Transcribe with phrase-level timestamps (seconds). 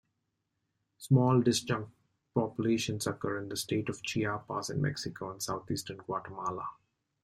[0.97, 1.91] Small disjunct
[2.33, 6.67] populations occur in the state of Chiapas in Mexico and southeastern Guatemala.